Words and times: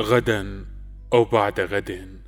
غدا 0.00 0.66
أو 1.12 1.24
بعد 1.24 1.60
غد. 1.60 2.20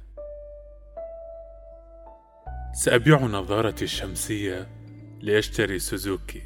سأبيع 2.75 3.21
نظارتي 3.21 3.85
الشمسية 3.85 4.69
لأشتري 5.21 5.79
سوزوكي. 5.79 6.43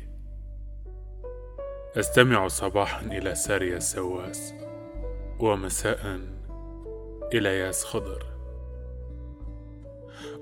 أستمع 1.96 2.48
صباحا 2.48 3.06
إلى 3.06 3.34
ساريا 3.34 3.76
السواس 3.76 4.54
ومساء 5.40 6.20
إلى 7.34 7.58
ياس 7.58 7.84
خضر. 7.84 8.26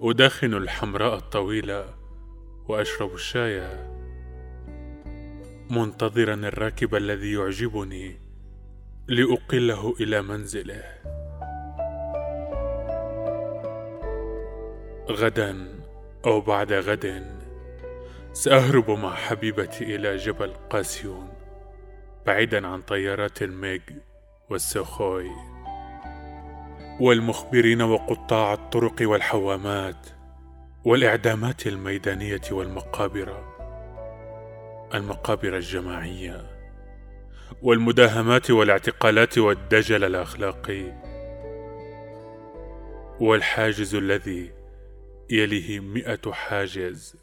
أدخن 0.02 0.54
الحمراء 0.54 1.14
الطويلة 1.14 1.94
وأشرب 2.68 3.14
الشاي 3.14 3.88
منتظرا 5.70 6.34
الراكب 6.34 6.94
الذي 6.94 7.32
يعجبني 7.32 8.27
لأقله 9.08 9.94
إلى 10.00 10.22
منزله. 10.22 10.84
غدا 15.10 15.68
أو 16.26 16.40
بعد 16.40 16.72
غد 16.72 17.26
سأهرب 18.32 18.90
مع 18.90 19.14
حبيبتي 19.14 19.96
إلى 19.96 20.16
جبل 20.16 20.52
قاسيون 20.70 21.28
بعيدا 22.26 22.66
عن 22.66 22.82
طيارات 22.82 23.42
الميج 23.42 23.82
والسوخوي 24.50 25.30
والمخبرين 27.00 27.82
وقطاع 27.82 28.52
الطرق 28.52 28.96
والحوامات 29.00 30.06
والإعدامات 30.84 31.66
الميدانية 31.66 32.40
والمقابر 32.50 33.44
المقابر 34.94 35.56
الجماعية. 35.56 36.57
والمداهمات 37.62 38.50
والاعتقالات 38.50 39.38
والدجل 39.38 40.04
الأخلاقي. 40.04 40.92
والحاجز 43.20 43.94
الذي 43.94 44.52
يليه 45.30 45.80
مئة 45.80 46.32
حاجز. 46.32 47.16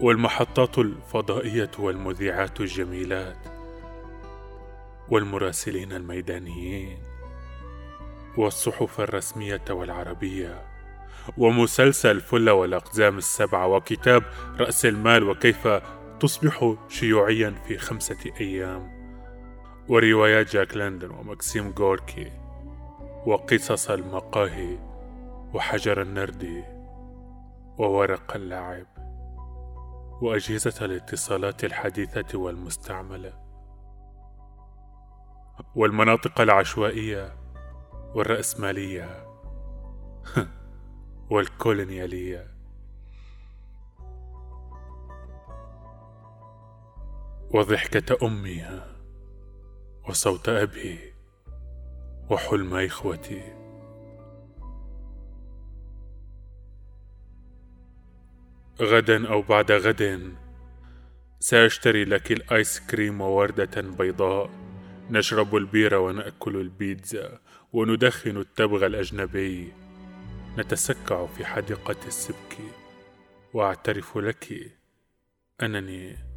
والمحطات 0.00 0.78
الفضائية 0.78 1.70
والمذيعات 1.78 2.60
الجميلات. 2.60 3.38
والمراسلين 5.08 5.92
الميدانيين. 5.92 6.98
والصحف 8.36 9.00
الرسمية 9.00 9.64
والعربية. 9.70 10.62
ومسلسل 11.38 12.20
فلة 12.20 12.52
والأقزام 12.52 13.18
السبعة. 13.18 13.66
وكتاب 13.66 14.22
رأس 14.58 14.86
المال. 14.86 15.28
وكيف 15.28 15.68
تصبح 16.20 16.74
شيوعيا 16.88 17.50
في 17.50 17.78
خمسة 17.78 18.18
أيام. 18.40 19.00
وروايات 19.88 20.52
جاك 20.52 20.76
لندن 20.76 21.10
ومكسيم 21.10 21.74
غوركي 21.78 22.32
وقصص 23.26 23.90
المقاهي 23.90 24.78
وحجر 25.54 26.02
النردي 26.02 26.64
وورق 27.78 28.34
اللعب 28.34 28.86
وأجهزة 30.22 30.84
الاتصالات 30.84 31.64
الحديثة 31.64 32.38
والمستعملة 32.38 33.32
والمناطق 35.74 36.40
العشوائية 36.40 37.34
والرأسمالية 38.14 39.26
والكولونيالية. 41.30 42.59
وضحكة 47.52 48.26
أمي 48.26 48.82
وصوت 50.08 50.48
أبي 50.48 50.98
وحلم 52.30 52.74
إخوتي. 52.74 53.42
غدا 58.80 59.28
أو 59.28 59.42
بعد 59.42 59.72
غد 59.72 60.34
سأشتري 61.40 62.04
لك 62.04 62.32
الآيس 62.32 62.80
كريم 62.80 63.20
ووردة 63.20 63.80
بيضاء. 63.80 64.50
نشرب 65.10 65.56
البيرة 65.56 65.98
ونأكل 65.98 66.56
البيتزا 66.56 67.38
وندخن 67.72 68.36
التبغ 68.36 68.86
الأجنبي. 68.86 69.72
نتسكع 70.58 71.26
في 71.26 71.44
حديقة 71.44 72.06
السبك 72.06 72.58
وأعترف 73.54 74.18
لك 74.18 74.76
أنني 75.62 76.29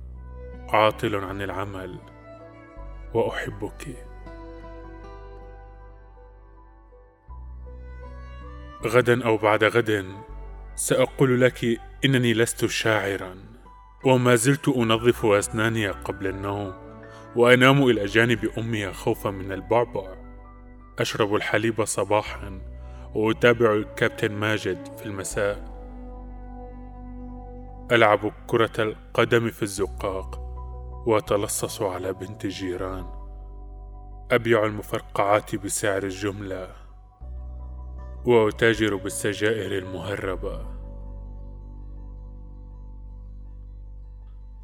عاطل 0.70 1.16
عن 1.16 1.42
العمل 1.42 2.00
وأحبك. 3.14 3.88
غدا 8.86 9.26
أو 9.26 9.38
بعد 9.38 9.64
غد 9.64 10.16
سأقول 10.76 11.42
لك 11.42 11.80
إنني 12.06 12.34
لست 12.34 12.66
شاعرا 12.66 13.36
وما 14.06 14.36
زلت 14.36 14.70
أنظف 14.70 15.26
أسناني 15.26 15.88
قبل 15.88 16.28
النوم 16.28 16.74
وأنام 17.36 17.84
إلى 17.84 18.06
جانب 18.06 18.50
أمي 18.58 18.94
خوفا 18.94 19.30
من 19.30 19.52
البعبع. 19.52 20.16
أشرب 21.00 21.36
الحليب 21.36 21.86
صباحا 21.86 22.62
وأتابع 23.16 23.74
الكابتن 23.74 24.32
ماجد 24.32 24.98
في 24.98 25.06
المساء. 25.06 25.74
ألعب 27.92 28.32
كرة 28.48 28.72
القدم 28.80 29.50
في 29.50 29.64
الزقاق. 29.64 30.43
وأتلصص 31.06 31.82
على 31.82 32.14
بنت 32.14 32.46
الجيران 32.46 33.06
أبيع 34.32 34.66
المفرقعات 34.66 35.56
بسعر 35.56 36.04
الجملة. 36.04 36.76
وأتاجر 38.26 38.96
بالسجائر 38.96 39.78
المهربة. 39.78 40.66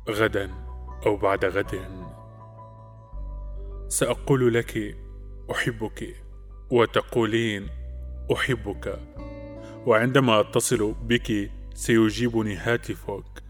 غدا 0.10 0.52
أو 1.06 1.18
بعد 1.18 1.46
غد. 1.46 1.80
سأقول 3.88 4.54
لك 4.54 4.98
أحبك 5.52 6.16
وتقولين 6.72 7.68
أحبك. 8.34 9.00
وعندما 9.86 10.40
أتصل 10.40 10.94
بك 10.94 11.52
سيجيبني 11.74 12.56
هاتفك. 12.56 13.49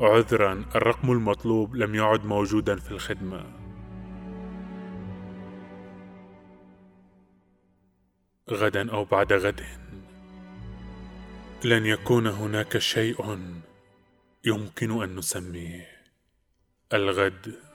عذرا 0.00 0.64
الرقم 0.74 1.12
المطلوب 1.12 1.76
لم 1.76 1.94
يعد 1.94 2.24
موجودا 2.24 2.76
في 2.76 2.90
الخدمة. 2.90 3.44
غدا 8.50 8.92
أو 8.92 9.04
بعد 9.04 9.32
غد. 9.32 9.60
لن 11.64 11.86
يكون 11.86 12.26
هناك 12.26 12.78
شيء 12.78 13.38
يمكن 14.44 15.02
أن 15.02 15.16
نسميه. 15.16 15.86
الغد. 16.92 17.65